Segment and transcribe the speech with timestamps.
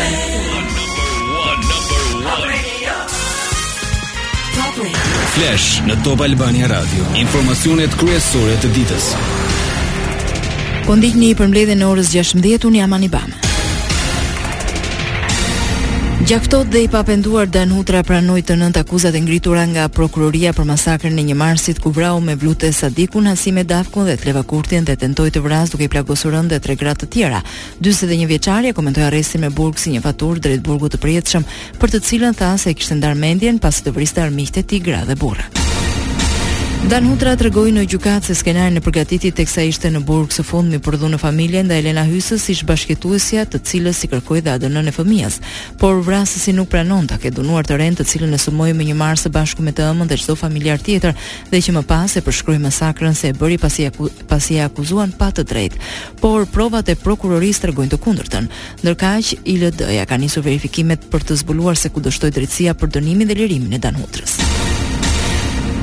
[5.34, 9.10] Flash në Top Albania Radio, informacionet kryesore të ditës.
[10.86, 13.48] Kondihni po i përmledhe në orës 16, unë jam Anibame.
[16.26, 20.68] Gjakto dhe i papenduar Dan Hutra pranoj të nënt akuzat e ngritura nga prokuroria për
[20.68, 24.94] masakrën e një marsit ku vrau me vlute Sadikun, Hasime Dafkun dhe Tleva Kurtin dhe
[24.96, 27.42] tentoj të vraz duke i plagosurën dhe tre gratë të tjera.
[27.82, 29.10] 41 dhe një vjeqari e komentoj
[29.44, 31.48] me burg si një fatur drejt Burgut të prietëshëm
[31.82, 35.61] për të cilën tha se kishtë ndarmendjen pas të vrista armikte ti gra dhe burë.
[36.90, 40.80] Dan Hutra tregoi në gjykatë se skenarin në përgatitit teksa ishte në burg së fundmi
[40.82, 44.90] për përdu në familje ndaj Elena Hysës ishë bashkëtuesja, të cilës i kërkoi dhe adënën
[44.90, 45.36] e fëmijës,
[45.78, 48.96] por vrasësi nuk pranon të ke dunuar të rend të cilën e sumoi me një
[48.98, 51.14] marrë bashku me të ëmën dhe çdo familjar tjetër,
[51.52, 54.64] dhe që më pas e përshkroi masakrën se e bëri pasi e aku, pasi e
[54.66, 55.82] akuzuan pa të drejtë.
[56.20, 58.50] Por provat e prokurorisë tregojnë të kundërtën,
[58.82, 63.30] ndërkaq ILD-ja ka nisur verifikimet për të zbuluar se ku do shtoi drejtësia për dënimin
[63.30, 64.42] dhe lirimin e Dan Hutrës.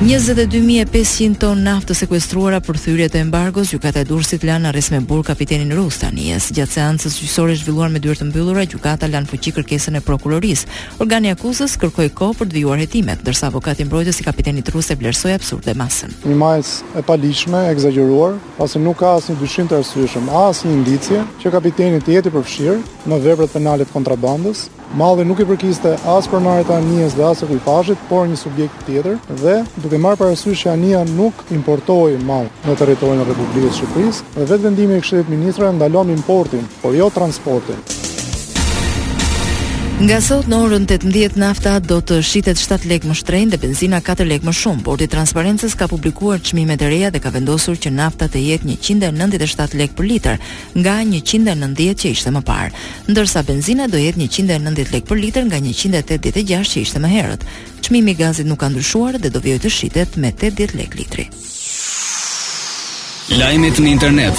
[0.00, 5.00] 22.500 ton naftë të sekwestruara për thyrje të embargos, gjukat e durësit lanë në me
[5.10, 9.28] burë kapitenin Rus, ta Gjatë se gjyqësore gjysore zhvilluar me dyrë të mbyllura, gjykata lanë
[9.28, 10.64] fuqi kërkesën e prokuroris.
[11.04, 15.36] Organi akuzës kërkoi ko për dhvijuar hetimet, dërsa avokatin brojtës i kapitenit Rus e blersoj
[15.36, 16.16] absurd dhe masën.
[16.24, 20.64] Një majës e palishme, e exageruar, pasë nuk ka asë një dyshim të arsyshëm, asë
[20.68, 26.26] një indicje që kapitenit jeti përfshirë, në penale të kontrabandës, Malli nuk i përkiste as
[26.26, 30.64] pronarit e Anijës dhe as e kujpashit, por një subjekt tjetër dhe duke marrë parasysh
[30.66, 35.30] që Ania nuk importoi mall në territorin e Republikës së Shqipërisë, vetë vendimi i Këshillit
[35.30, 37.98] të Ministrave ndalon importin, por jo transportin.
[40.00, 43.98] Nga sot në orën 18 nafta do të shitet 7 lek më shtrenjtë dhe benzina
[44.00, 44.80] 4 lek më shumë.
[44.86, 48.64] Bordi i transparencës ka publikuar çmimet e reja dhe ka vendosur që nafta të jetë
[48.80, 50.36] 197 lek për litër
[50.80, 52.72] nga 190 që ishte më parë,
[53.12, 57.42] ndërsa benzina do jetë 190 lek për litër nga 186 që ishte më herët.
[57.84, 61.24] Çmimi i gazit nuk ka ndryshuar dhe do vijë të shitet me 80 lek litri.
[63.36, 64.36] Lajmet në internet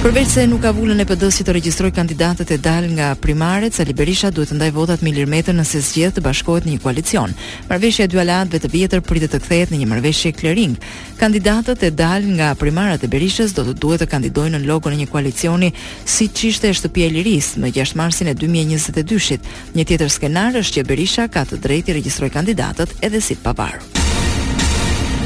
[0.00, 3.74] Përveç se nuk ka vullën e PD-s që të regjistrojë kandidatët e dal nga primaret,
[3.76, 7.34] Sali Berisha duhet të ndaj votat me Lirmetën nëse zgjedh të bashkohet në një koalicion.
[7.68, 10.78] Marrveshja e dy aleatëve të vjetër pritet të kthehet në një marrveshje klering.
[11.20, 15.02] Kandidatët e dal nga primarat e Berishës do të duhet të kandidojnë në logon e
[15.02, 15.68] një koalicioni,
[16.08, 19.44] siç ishte e shtëpia e Liris më 6 marsin e 2022-shit.
[19.76, 23.99] Një tjetër skenar është që Berisha ka të drejtë të regjistrojë kandidatët edhe si pavarur.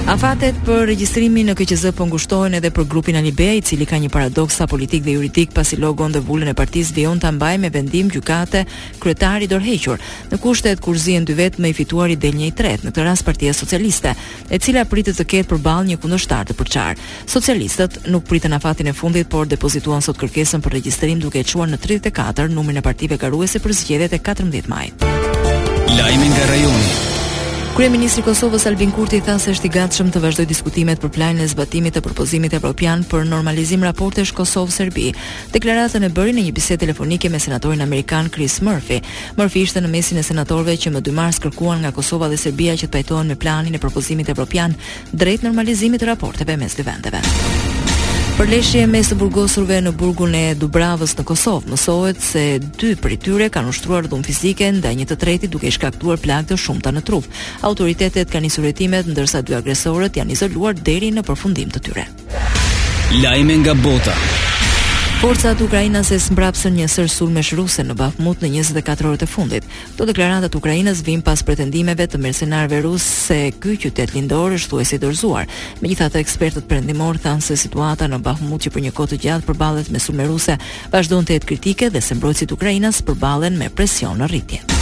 [0.05, 4.11] Afatet për regjistrimin në KQZ po ngushtohen edhe për grupin Anibea, i cili ka një
[4.13, 8.11] paradoksa politik dhe juridik pasi logon dhe vulën e partisë vijon ta mbajë me vendim
[8.13, 8.67] gjykate
[9.01, 9.97] kryetari dorëhequr.
[10.31, 13.07] Në kushtet kur zihen dy vetë më i fituari del një i tretë, në këtë
[13.09, 14.13] rast Partia Socialiste,
[14.53, 17.01] e cila pritet të ketë përballë një kundërshtar të përçar.
[17.37, 21.73] Socialistët nuk pritën afatin e fundit, por depozituan sot kërkesën për regjistrim duke e çuar
[21.73, 25.09] në 34 numrin e partive garuese për zgjedhjet e 14 majit.
[25.97, 26.95] Lajmi nga rajoni.
[27.75, 31.43] Kryeministri i Kosovës Albin Kurti tha se është i gatshëm të vazhdojë diskutimet për planin
[31.43, 35.09] e zbatimit të propozimit evropian për normalizim raportesh Kosovë-Serbi.
[35.57, 39.01] Deklaratën e bëri në një bisedë telefonike me senatorin amerikan Chris Murphy.
[39.35, 42.79] Murphy ishte në mesin e senatorëve që më 2 mars kërkuan nga Kosova dhe Serbia
[42.79, 44.79] që të pajtohen me planin e propozimit evropian
[45.11, 47.27] drejt normalizimit të raporteve mes dy vendeve.
[48.35, 52.41] Përleshje mes të burgosurve në burgun e Dubravës në Kosovë mësohet se
[52.81, 56.59] dy prej tyre kanë ushtruar dhunë fizike ndaj një të tretit duke shkaktuar plagë të
[56.59, 57.29] shumta në trup.
[57.63, 62.09] Autoritetet kanë nisur hetimet ndërsa dy agresorët janë izoluar deri në përfundim të tyre.
[63.23, 64.17] Lajme nga bota.
[65.25, 69.69] Forcat ukrainase mbrapsen një sër sulmesh ruse në Bakhmut në 24 orët e fundit.
[69.97, 75.01] Të deklaratët ukrainas vin pas pretendimeve të mercenarëve rusë se ky qytet lindor është thyesi
[75.01, 75.49] dorzuar,
[75.81, 79.89] megjithatë ekspertët perëndimor thanë se situata në Bakhmut që për një kohë të gjatë përballet
[79.97, 80.59] me sulme ruse
[80.93, 84.74] vazhdon të jetë kritike dhe se mbrojtësit ukrainas përballen me presion në rritje.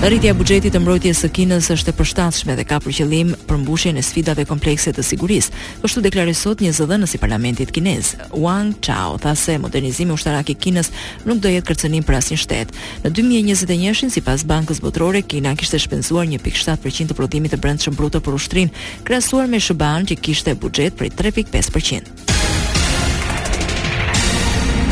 [0.00, 3.98] Rritja e buxhetit të mbrojtjes së Kinës është e përshtatshme dhe ka për qëllim përmbushjen
[4.00, 5.52] e sfidave komplekse të sigurisë,
[5.82, 8.14] kështu deklaroi sot një zëdhënës i parlamentit kinez.
[8.32, 10.88] Wang Chao tha se modernizimi ushtarak i Kinës
[11.28, 12.72] nuk do jetë kërcënim për asnjë shtet.
[13.04, 18.32] Në 2021, sipas Bankës Botërore, Kina kishte shpenzuar 1.7% të prodhimit të brendshëm bruto për
[18.40, 18.72] ushtrin,
[19.04, 21.52] krahasuar me SBA-n që kishte buxhet për 3.5%.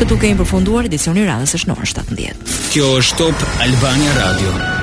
[0.03, 1.97] Këtu kemi përfunduar edicionin radhës së 17.
[2.69, 3.33] Kjo është Top
[3.65, 4.78] Albania Radio.